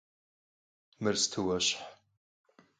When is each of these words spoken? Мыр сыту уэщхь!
Мыр 1.01 1.15
сыту 1.21 1.39
уэщхь! 1.45 1.75